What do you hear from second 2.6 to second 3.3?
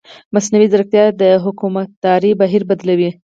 بدلوي.